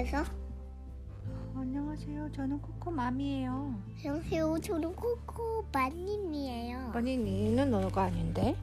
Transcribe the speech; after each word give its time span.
해서 0.00 0.24
안녕하세요. 1.54 2.32
저는 2.32 2.58
코코맘이에요. 2.62 3.74
안녕하세요. 3.98 4.58
저는 4.60 4.94
코코 4.96 5.66
마님이에요. 5.72 6.90
버니니는 6.94 7.70
너가 7.70 8.04
아닌데. 8.04 8.56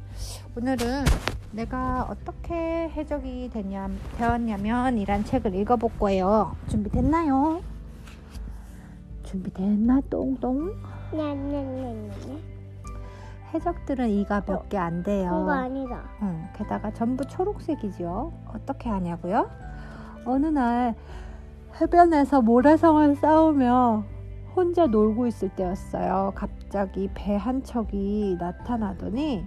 오늘은 0.57 1.05
내가 1.51 2.07
어떻게 2.09 2.55
해적이 2.89 3.51
됐냐, 3.53 3.87
되었냐면 4.17 4.97
이란 4.97 5.23
책을 5.23 5.53
읽어볼 5.53 5.91
거예요. 5.99 6.55
준비됐나요? 6.69 7.61
준비됐나 9.23 10.01
똥똥? 10.09 10.73
네 11.11 11.35
네 11.35 11.61
네 11.63 12.11
네. 12.25 12.43
해적들은 13.53 14.09
이가 14.09 14.41
몇 14.47 14.67
개 14.69 14.77
안 14.79 15.03
돼요. 15.03 15.29
그거 15.29 15.51
아니다. 15.51 16.09
응, 16.23 16.47
게다가 16.55 16.91
전부 16.93 17.23
초록색이죠. 17.27 18.33
어떻게 18.47 18.89
하냐고요? 18.89 19.49
어느 20.25 20.47
날 20.47 20.95
해변에서 21.79 22.41
모래성을 22.41 23.15
싸우며 23.15 24.03
혼자 24.55 24.87
놀고 24.87 25.27
있을 25.27 25.49
때였어요. 25.49 26.33
갑자기 26.35 27.09
배 27.13 27.37
한 27.37 27.63
척이 27.63 28.37
나타나더니 28.39 29.45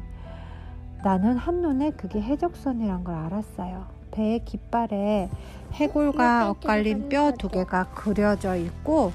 나는 1.02 1.37
한눈에 1.37 1.91
그게 1.93 2.20
해적선이란 2.23 3.05
걸 3.05 3.15
알았어요. 3.15 3.87
배의 4.12 4.45
깃발에 4.45 5.30
해골과 5.73 6.51
엇갈린 6.51 7.09
뼈 7.09 7.33
두 7.33 7.48
개가 7.48 7.91
그려져 7.95 8.57
있고 8.57 9.12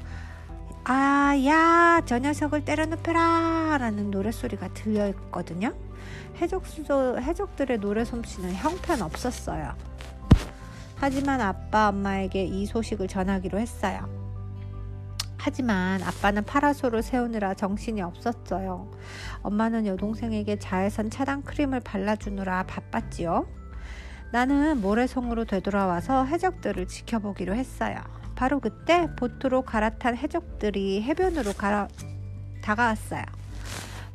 아, 0.87 1.33
야, 1.47 2.01
저 2.05 2.19
녀석을 2.19 2.63
때려눕혀라! 2.63 3.77
라는 3.79 4.11
노랫소리가 4.11 4.67
들려 4.75 5.07
있거든요. 5.07 5.73
해적수도, 6.39 7.19
해적들의 7.19 7.79
노래 7.79 8.05
솜씨는 8.05 8.53
형편 8.53 9.01
없었어요. 9.01 9.71
하지만 11.07 11.39
아빠, 11.39 11.89
엄마에게 11.89 12.45
이 12.45 12.65
소식을 12.65 13.07
전하기로 13.07 13.59
했어요. 13.59 14.09
하지만 15.37 16.01
아빠는 16.01 16.45
파라솔을 16.45 17.03
세우느라 17.03 17.53
정신이 17.53 18.01
없었어요. 18.01 18.89
엄마는 19.43 19.85
여동생에게 19.85 20.57
자외선 20.57 21.11
차단 21.11 21.43
크림을 21.43 21.81
발라주느라 21.81 22.63
바빴지요. 22.63 23.45
나는 24.31 24.81
모래성으로 24.81 25.45
되돌아와서 25.45 26.25
해적들을 26.25 26.87
지켜보기로 26.87 27.53
했어요. 27.53 27.97
바로 28.33 28.59
그때 28.59 29.07
보트로 29.15 29.61
갈아탄 29.61 30.17
해적들이 30.17 31.03
해변으로 31.03 31.53
갈아, 31.53 31.87
다가왔어요. 32.63 33.21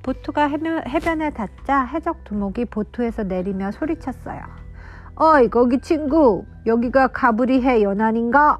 보트가 0.02 0.48
해변, 0.48 0.88
해변에 0.88 1.30
닿자 1.30 1.84
해적 1.84 2.24
두목이 2.24 2.64
보트에서 2.64 3.22
내리며 3.22 3.70
소리쳤어요. 3.70 4.40
어이 5.14 5.50
거기 5.50 5.78
친구 5.80 6.46
여기가 6.66 7.08
가브리해 7.08 7.82
연안인가? 7.82 8.58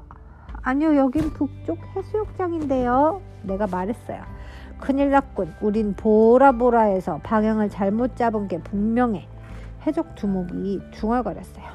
아니요 0.63 0.95
여긴 0.95 1.31
북쪽 1.33 1.77
해수욕장인데요. 1.95 3.21
내가 3.43 3.67
말했어요. 3.67 4.21
큰일 4.79 5.11
났군. 5.11 5.53
우린 5.61 5.93
보라보라해서 5.93 7.19
방향을 7.23 7.69
잘못 7.69 8.15
잡은 8.15 8.47
게 8.47 8.59
분명해. 8.59 9.27
해적 9.85 10.15
두목이 10.15 10.81
중얼거렸어요. 10.91 11.65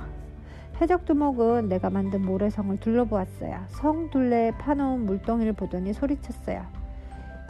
해적 0.80 1.04
두목은 1.04 1.68
내가 1.68 1.90
만든 1.90 2.22
모래성을 2.22 2.78
둘러보았어요. 2.78 3.60
성 3.68 4.10
둘레에 4.10 4.52
파놓은 4.52 5.06
물동이를 5.06 5.52
보더니 5.54 5.92
소리쳤어요. 5.92 6.62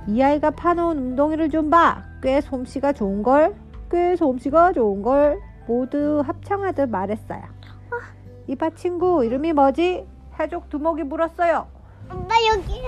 이 0.06 0.22
아이가 0.22 0.50
파놓은 0.50 0.98
웅덩이를 0.98 1.50
좀 1.50 1.70
봐. 1.70 2.04
꽤 2.22 2.40
솜씨가 2.40 2.92
좋은걸. 2.92 3.54
꽤 3.90 4.16
솜씨가 4.16 4.72
좋은걸. 4.72 5.40
모두 5.66 6.22
합창하듯 6.24 6.88
말했어요. 6.90 7.55
이봐 8.48 8.70
친구 8.70 9.24
이름이 9.24 9.52
뭐지? 9.52 10.04
해적 10.38 10.68
두목이 10.70 11.02
물었어요. 11.04 11.66
엄마 12.08 12.34
여기. 12.54 12.82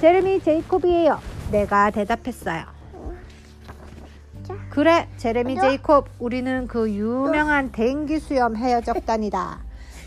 제레미 0.00 0.40
제이콥이에요. 0.40 1.18
내가 1.52 1.90
대답했어요. 1.90 2.62
자. 4.42 4.54
그래, 4.70 5.08
제레미 5.16 5.54
너- 5.56 5.60
제이콥. 5.62 6.08
우리는 6.18 6.66
그 6.66 6.90
유명한 6.90 7.70
댕기 7.72 8.18
수염 8.20 8.56
해적단이다. 8.56 9.58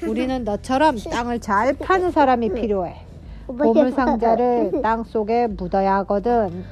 우리는 0.08 0.44
너처럼 0.44 0.98
땅을 0.98 1.40
잘 1.40 1.74
파는 1.78 2.12
사람이 2.12 2.54
필요해. 2.54 3.06
보물 3.46 3.92
상자를 3.92 4.82
땅 4.82 5.04
속에 5.04 5.48
묻어야 5.48 5.96
하거든. 5.98 6.64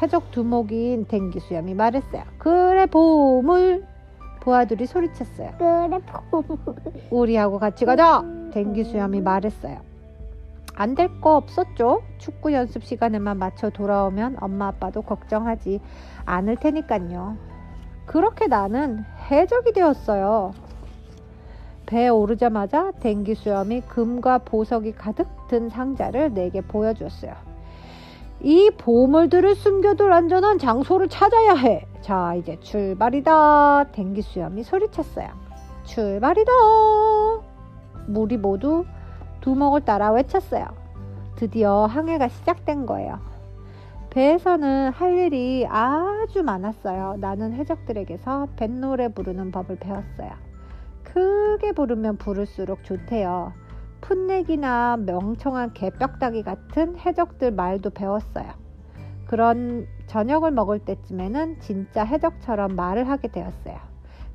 해적 0.00 0.30
두목인 0.30 1.06
댕기 1.06 1.40
수염이 1.40 1.74
말했어요. 1.74 2.22
그래, 2.38 2.86
보물. 2.86 3.84
부하들이 4.42 4.86
소리쳤어요. 4.86 5.52
그래. 5.56 6.00
우리하고 7.10 7.58
같이 7.60 7.84
가자. 7.84 8.24
댕기 8.52 8.84
수염이 8.84 9.20
말했어요. 9.20 9.78
안 10.74 10.94
될 10.96 11.20
거 11.20 11.36
없었죠. 11.36 12.02
축구 12.18 12.52
연습 12.52 12.82
시간에만 12.84 13.38
맞춰 13.38 13.70
돌아오면 13.70 14.38
엄마 14.40 14.66
아빠도 14.68 15.02
걱정하지 15.02 15.80
않을 16.24 16.56
테니까요. 16.56 17.36
그렇게 18.06 18.46
나는 18.48 19.04
해적이 19.30 19.72
되었어요. 19.74 20.52
배에 21.86 22.08
오르자마자 22.08 22.90
댕기 23.00 23.34
수염이 23.36 23.82
금과 23.82 24.38
보석이 24.38 24.92
가득 24.92 25.28
든 25.48 25.68
상자를 25.68 26.32
내게 26.34 26.62
보여주었어요. 26.62 27.34
이 28.42 28.70
보물들을 28.76 29.54
숨겨둘 29.54 30.12
안전한 30.12 30.58
장소를 30.58 31.08
찾아야 31.08 31.54
해. 31.54 31.86
자, 32.00 32.34
이제 32.34 32.58
출발이다. 32.58 33.84
댕기 33.92 34.22
수염이 34.22 34.64
소리쳤어요. 34.64 35.28
출발이다. 35.84 36.50
물이 38.08 38.38
모두 38.38 38.84
두목을 39.42 39.82
따라 39.82 40.10
외쳤어요. 40.10 40.66
드디어 41.36 41.86
항해가 41.86 42.28
시작된 42.28 42.86
거예요. 42.86 43.20
배에서는 44.10 44.90
할 44.90 45.16
일이 45.16 45.66
아주 45.68 46.42
많았어요. 46.42 47.16
나는 47.18 47.52
해적들에게서 47.54 48.48
뱃노래 48.56 49.08
부르는 49.08 49.52
법을 49.52 49.76
배웠어요. 49.76 50.30
크게 51.04 51.72
부르면 51.72 52.16
부를수록 52.18 52.84
좋대요. 52.84 53.52
풋내기나 54.02 54.98
명청한 54.98 55.72
개벽다기 55.72 56.42
같은 56.42 56.98
해적들 56.98 57.52
말도 57.52 57.90
배웠어요. 57.90 58.52
그런 59.26 59.86
저녁을 60.06 60.50
먹을 60.50 60.78
때쯤에는 60.80 61.60
진짜 61.60 62.04
해적처럼 62.04 62.76
말을 62.76 63.08
하게 63.08 63.28
되었어요. 63.28 63.78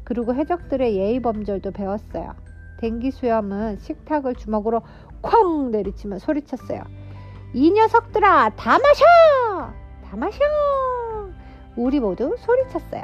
그리고 0.04 0.34
해적들의 0.34 0.96
예의 0.96 1.20
범절도 1.20 1.72
배웠어요. 1.72 2.34
댕기 2.80 3.12
수염은 3.12 3.78
식탁을 3.80 4.36
주먹으로 4.36 4.82
쾅 5.22 5.72
내리치며 5.72 6.20
소리쳤어요. 6.20 6.82
이 7.54 7.72
녀석들아 7.72 8.56
다 8.56 8.78
마셔! 8.80 9.74
다 10.04 10.16
마셔! 10.16 10.40
우리 11.76 12.00
모두 12.00 12.36
소리쳤어요. 12.40 13.04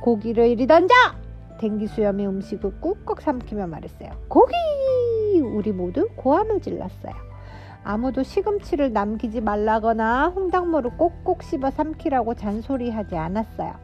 고기를 0.00 0.48
이리 0.48 0.66
던져! 0.66 0.94
댕기 1.58 1.86
수염이 1.86 2.26
음식을 2.26 2.80
꾹꾹 2.80 3.20
삼키며 3.20 3.68
말했어요. 3.68 4.10
고기! 4.28 4.52
우리 5.40 5.72
모두 5.72 6.08
고함을 6.16 6.60
질렀어요. 6.60 7.14
아무도 7.84 8.22
시금치를 8.22 8.92
남기지 8.92 9.40
말라거나 9.42 10.28
홍당무를 10.28 10.96
꼭꼭 10.96 11.42
씹어 11.42 11.70
삼키라고 11.70 12.34
잔소리하지 12.34 13.16
않았어요. 13.16 13.74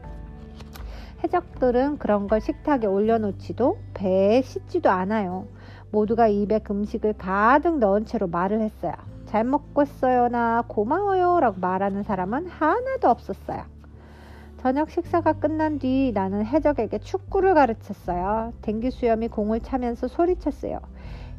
해적들은 1.23 1.99
그런 1.99 2.27
걸 2.27 2.41
식탁에 2.41 2.87
올려놓지도 2.87 3.77
배에 3.93 4.41
씻지도 4.41 4.89
않아요. 4.89 5.45
모두가 5.91 6.27
입에 6.27 6.61
음식을 6.69 7.13
가득 7.13 7.77
넣은 7.77 8.05
채로 8.05 8.27
말을 8.27 8.61
했어요. 8.61 8.93
잘 9.25 9.43
먹겠어요나 9.43 10.63
고마워요 10.67 11.39
라고 11.39 11.59
말하는 11.59 12.03
사람은 12.03 12.47
하나도 12.47 13.07
없었어요. 13.09 13.63
저녁 14.61 14.91
식사가 14.91 15.33
끝난 15.33 15.79
뒤 15.79 16.11
나는 16.13 16.45
해적에게 16.45 16.99
축구를 16.99 17.53
가르쳤어요. 17.53 18.53
댕기 18.61 18.91
수염이 18.91 19.27
공을 19.27 19.61
차면서 19.61 20.07
소리쳤어요. 20.07 20.79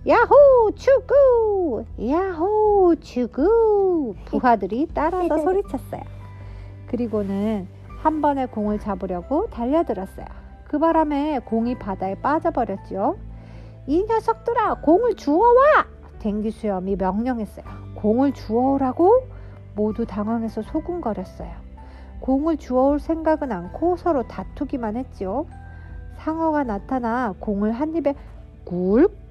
야호 0.06 0.72
축구! 0.75 1.84
야호 2.04 2.96
축구! 3.00 4.14
부하들이 4.25 4.88
따라서 4.93 5.38
소리쳤어요. 5.38 6.02
그리고는 6.88 7.69
한 8.00 8.20
번에 8.20 8.46
공을 8.46 8.81
잡으려고 8.81 9.49
달려들었어요. 9.50 10.26
그 10.64 10.81
바람에 10.81 11.40
공이 11.44 11.78
바다에 11.78 12.16
빠져버렸지요. 12.16 13.16
이 13.87 14.04
녀석들아 14.04 14.81
공을 14.81 15.14
주워와! 15.14 15.87
댕기 16.19 16.50
수염이 16.50 16.96
명령했어요. 16.96 17.64
공을 17.94 18.32
주워오라고? 18.32 19.28
모두 19.76 20.04
당황해서 20.04 20.62
소군거렸어요. 20.62 21.52
공을 22.20 22.56
주워올 22.56 22.99
생각은 22.99 23.52
않고 23.52 23.96
서로 23.96 24.26
다투기만 24.26 24.96
했지요. 24.96 25.46
상어가 26.16 26.64
나타나 26.64 27.34
공을 27.38 27.72
한 27.72 27.94
입에 27.94 28.14
굴꺽 28.64 29.21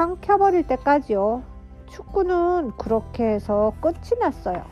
삼켜버릴 0.00 0.66
때까지요. 0.66 1.42
축구는 1.88 2.70
그렇게 2.78 3.22
해서 3.22 3.74
끝이 3.82 4.18
났어요. 4.18 4.64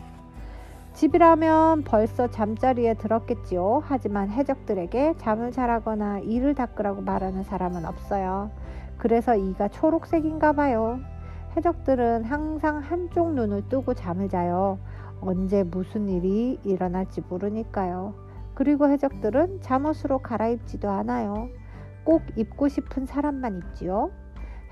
집이라면 0.95 1.85
벌써 1.85 2.31
잠자리에 2.31 2.95
들었겠지요. 2.95 3.83
하지만 3.85 4.31
해적들에게 4.31 5.17
잠을 5.19 5.53
자라거나 5.53 6.21
이를 6.21 6.55
닦으라고 6.55 7.03
말하는 7.03 7.43
사람은 7.43 7.85
없어요. 7.85 8.51
그래서 8.97 9.37
이가 9.37 9.69
초록색인가 9.69 10.55
봐요. 10.55 10.99
해적들은 11.59 12.25
항상 12.25 12.79
한쪽 12.79 13.35
눈을 13.35 13.69
뜨고 13.69 13.93
잠을 13.93 14.31
자요. 14.31 14.79
언제 15.21 15.63
무슨 15.63 16.09
일이 16.09 16.59
일어날지 16.65 17.21
모르니까요. 17.29 18.15
그리고 18.55 18.89
해적들은 18.89 19.61
잠옷으로 19.61 20.21
갈아입지도 20.21 20.89
않아요. 20.89 21.51
꼭 22.03 22.23
입고 22.35 22.69
싶은 22.69 23.05
사람만 23.05 23.59
입지요. 23.59 24.11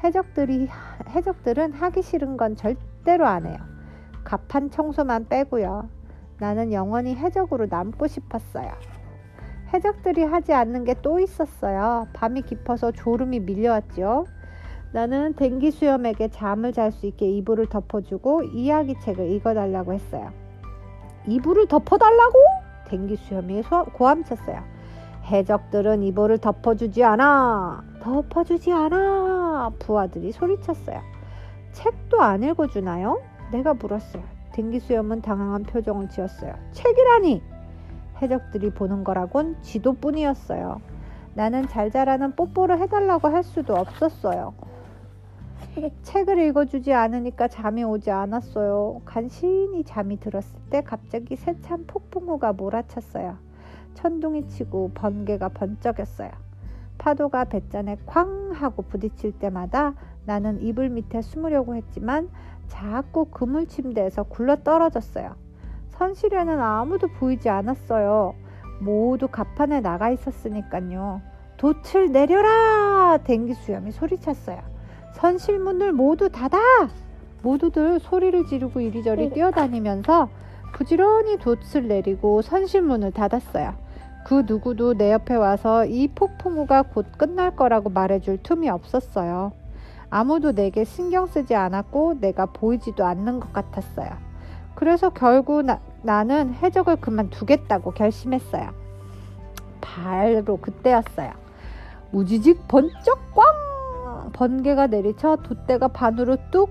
해적들이 0.02 0.68
해적들은 1.10 1.72
하기 1.72 2.02
싫은 2.02 2.36
건 2.36 2.56
절대로 2.56 3.26
안 3.26 3.46
해요. 3.46 3.56
갑판 4.24 4.70
청소만 4.70 5.28
빼고요. 5.28 5.88
나는 6.38 6.72
영원히 6.72 7.14
해적으로 7.14 7.66
남고 7.66 8.06
싶었어요. 8.06 8.70
해적들이 9.72 10.24
하지 10.24 10.52
않는 10.52 10.84
게 10.84 10.94
또 11.02 11.18
있었어요. 11.18 12.08
밤이 12.12 12.42
깊어서 12.42 12.92
졸음이 12.92 13.40
밀려왔지요. 13.40 14.26
나는 14.92 15.34
댕기 15.34 15.70
수염에게 15.72 16.28
잠을 16.28 16.72
잘 16.72 16.92
수 16.92 17.06
있게 17.06 17.28
이불을 17.28 17.66
덮어주고 17.66 18.44
이야기책을 18.44 19.28
읽어달라고 19.32 19.92
했어요. 19.92 20.30
이불을 21.26 21.66
덮어달라고? 21.68 22.38
댕기 22.88 23.16
수염이 23.16 23.62
소- 23.64 23.84
고함쳤어요. 23.86 24.62
해적들은 25.24 26.02
이불을 26.04 26.38
덮어주지 26.38 27.02
않아. 27.02 27.82
덮어주지 28.00 28.72
않아. 28.72 29.35
부하들이 29.70 30.32
소리쳤어요. 30.32 31.00
책도 31.72 32.20
안 32.20 32.42
읽어주나요? 32.42 33.20
내가 33.52 33.74
물었어요. 33.74 34.22
댕기 34.52 34.80
수염은 34.80 35.22
당황한 35.22 35.64
표정을 35.64 36.08
지었어요. 36.08 36.54
책이라니! 36.72 37.42
해적들이 38.22 38.70
보는 38.70 39.04
거라곤 39.04 39.60
지도뿐이었어요. 39.62 40.80
나는 41.34 41.68
잘 41.68 41.90
자라는 41.90 42.34
뽀뽀를 42.34 42.80
해달라고 42.80 43.28
할 43.28 43.42
수도 43.42 43.74
없었어요. 43.74 44.54
책을 46.02 46.38
읽어주지 46.38 46.94
않으니까 46.94 47.48
잠이 47.48 47.84
오지 47.84 48.10
않았어요. 48.10 49.02
간신히 49.04 49.84
잠이 49.84 50.18
들었을 50.18 50.58
때 50.70 50.82
갑자기 50.82 51.36
세찬 51.36 51.86
폭풍우가 51.86 52.54
몰아쳤어요. 52.54 53.36
천둥이 53.92 54.48
치고 54.48 54.92
번개가 54.94 55.50
번쩍였어요. 55.50 56.45
파도가 56.98 57.44
뱃잔에 57.44 57.96
쾅 58.06 58.50
하고 58.52 58.82
부딪힐 58.82 59.32
때마다 59.38 59.94
나는 60.24 60.60
이불 60.62 60.90
밑에 60.90 61.22
숨으려고 61.22 61.74
했지만 61.74 62.28
자꾸 62.66 63.26
그물 63.26 63.66
침대에서 63.66 64.24
굴러 64.24 64.56
떨어졌어요. 64.56 65.36
선실에는 65.90 66.60
아무도 66.60 67.08
보이지 67.08 67.48
않았어요. 67.48 68.34
모두 68.80 69.28
갑판에 69.28 69.80
나가 69.80 70.10
있었으니까요. 70.10 71.22
돛을 71.56 72.12
내려라! 72.12 73.18
댕기 73.24 73.54
수염이 73.54 73.92
소리쳤어요. 73.92 74.58
선실문을 75.14 75.92
모두 75.92 76.28
닫아! 76.28 76.58
모두들 77.42 78.00
소리를 78.00 78.46
지르고 78.46 78.80
이리저리 78.80 79.30
뛰어다니면서 79.30 80.28
부지런히 80.74 81.38
돛을 81.38 81.88
내리고 81.88 82.42
선실문을 82.42 83.12
닫았어요. 83.12 83.85
그 84.26 84.42
누구도 84.44 84.94
내 84.94 85.12
옆에 85.12 85.36
와서 85.36 85.84
이 85.84 86.08
폭풍우가 86.08 86.82
곧 86.82 87.06
끝날 87.16 87.54
거라고 87.54 87.90
말해줄 87.90 88.42
틈이 88.42 88.68
없었어요. 88.68 89.52
아무도 90.10 90.50
내게 90.50 90.82
신경 90.82 91.28
쓰지 91.28 91.54
않았고 91.54 92.18
내가 92.18 92.46
보이지도 92.46 93.04
않는 93.04 93.38
것 93.38 93.52
같았어요. 93.52 94.10
그래서 94.74 95.10
결국 95.10 95.62
나, 95.62 95.78
나는 96.02 96.54
해적을 96.54 96.96
그만두겠다고 96.96 97.92
결심했어요. 97.92 98.70
바로 99.80 100.56
그때였어요. 100.56 101.30
우지직 102.10 102.66
번쩍 102.66 103.20
꽝! 103.32 104.32
번개가 104.32 104.88
내리쳐 104.88 105.36
돛대가 105.36 105.86
반으로 105.86 106.36
뚝 106.50 106.70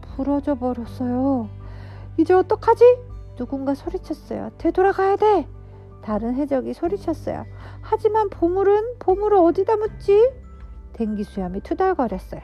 부러져 0.00 0.54
버렸어요. 0.54 1.50
이제 2.16 2.32
어떡하지? 2.32 2.82
누군가 3.36 3.74
소리쳤어요. 3.74 4.52
되돌아가야 4.56 5.16
돼! 5.16 5.46
다른 6.02 6.34
해적이 6.34 6.74
소리쳤어요. 6.74 7.46
하지만 7.80 8.28
보물은 8.28 8.98
보물을 8.98 9.38
어디다 9.38 9.76
묻지? 9.76 10.30
댕기 10.92 11.24
수염이 11.24 11.60
투덜거렸어요. 11.60 12.40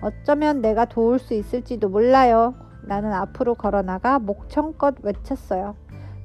어쩌면 0.00 0.60
내가 0.60 0.84
도울 0.84 1.18
수 1.18 1.34
있을지도 1.34 1.88
몰라요. 1.88 2.54
나는 2.82 3.12
앞으로 3.12 3.54
걸어나가 3.54 4.18
목청껏 4.18 4.96
외쳤어요. 5.02 5.76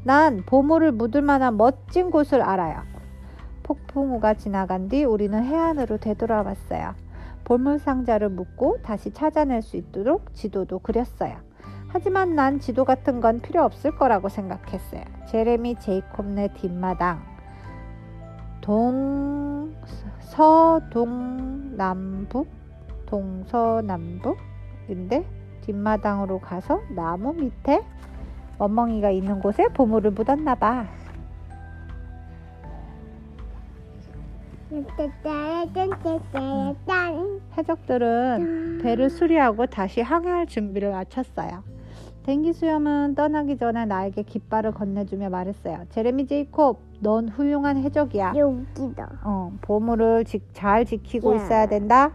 난 0.03 0.43
보물을 0.45 0.91
묻을 0.91 1.21
만한 1.21 1.57
멋진 1.57 2.11
곳을 2.11 2.41
알아요. 2.41 2.81
폭풍우가 3.63 4.33
지나간 4.33 4.89
뒤 4.89 5.03
우리는 5.03 5.41
해안으로 5.41 5.97
되돌아왔어요. 5.97 6.95
보물 7.43 7.79
상자를 7.79 8.29
묻고 8.29 8.79
다시 8.83 9.11
찾아낼 9.11 9.61
수 9.61 9.77
있도록 9.77 10.33
지도도 10.33 10.79
그렸어요. 10.79 11.37
하지만 11.93 12.35
난 12.35 12.59
지도 12.59 12.85
같은 12.85 13.19
건 13.19 13.41
필요 13.41 13.63
없을 13.63 13.95
거라고 13.95 14.29
생각했어요. 14.29 15.03
제레미 15.27 15.75
제이콥네 15.75 16.53
뒷마당. 16.53 17.21
동, 18.61 19.75
서동남북? 20.99 22.47
동서남북인데 23.07 25.25
뒷마당으로 25.65 26.39
가서 26.39 26.79
나무 26.95 27.33
밑에 27.33 27.83
멍멍이가 28.57 29.09
있는 29.09 29.41
곳에 29.41 29.67
보물을 29.69 30.11
묻었나 30.11 30.55
봐. 30.55 30.87
짠. 36.85 37.41
해적들은 37.57 38.79
배를 38.81 39.09
수리하고 39.09 39.65
다시 39.65 40.01
항해할 40.01 40.47
준비를 40.47 40.91
마쳤어요. 40.91 41.63
댕기 42.23 42.53
수염은 42.53 43.15
떠나기 43.15 43.57
전에 43.57 43.85
나에게 43.85 44.21
깃발을 44.23 44.73
건네주며 44.73 45.29
말했어요. 45.29 45.85
제레미 45.89 46.27
제이콥, 46.27 46.79
넌 46.99 47.27
훌륭한 47.29 47.77
해적이야. 47.77 48.33
여기다. 48.35 49.19
어, 49.23 49.51
보물을 49.61 50.25
지- 50.25 50.41
잘 50.53 50.85
지키고 50.85 51.31
야. 51.33 51.35
있어야 51.37 51.65
된다. 51.65 52.11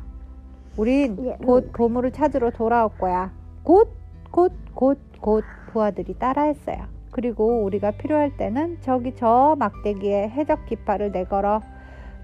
우린 0.76 1.16
예. 1.26 1.36
곧 1.44 1.72
보물을 1.72 2.12
찾으러 2.12 2.50
돌아올 2.50 2.90
거야. 2.98 3.32
곧, 3.64 3.90
곧, 4.30 4.52
곧, 4.74 4.98
곧 5.20 5.42
부하들이 5.72 6.14
따라했어요. 6.18 6.84
그리고 7.10 7.64
우리가 7.64 7.92
필요할 7.92 8.36
때는 8.36 8.78
저기 8.82 9.14
저 9.16 9.56
막대기에 9.58 10.28
해적 10.28 10.66
깃발을 10.66 11.10
내걸어. 11.12 11.62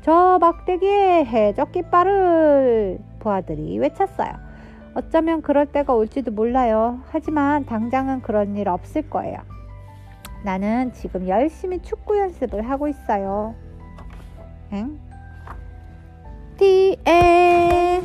저 0.02 0.38
막대기에 0.40 1.25
해적 1.25 1.73
깃발을 1.73 3.00
부하들이 3.18 3.78
외쳤어요. 3.78 4.51
어쩌면 4.94 5.42
그럴 5.42 5.66
때가 5.66 5.94
올지도 5.94 6.32
몰라요. 6.32 7.00
하지만 7.08 7.64
당장은 7.64 8.22
그런 8.22 8.56
일 8.56 8.68
없을 8.68 9.08
거예요. 9.08 9.38
나는 10.44 10.92
지금 10.92 11.28
열심히 11.28 11.80
축구 11.80 12.18
연습을 12.18 12.68
하고 12.68 12.88
있어요. 12.88 13.54
응? 14.72 14.99
디에 16.58 18.02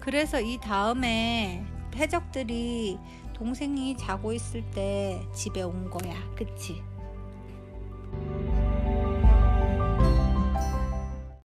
그래서 0.00 0.40
이 0.40 0.58
다음에 0.60 1.64
해적들이 1.96 2.98
동생이 3.32 3.96
자고 3.96 4.32
있을 4.32 4.62
때 4.70 5.20
집에 5.32 5.62
온 5.62 5.90
거야. 5.90 6.14
그치? 6.36 6.82